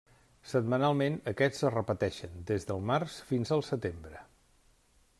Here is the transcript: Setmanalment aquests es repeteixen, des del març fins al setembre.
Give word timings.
Setmanalment 0.51 1.17
aquests 1.33 1.61
es 1.69 1.73
repeteixen, 1.75 2.35
des 2.53 2.67
del 2.73 2.83
març 2.93 3.21
fins 3.33 3.57
al 3.59 3.67
setembre. 3.73 4.27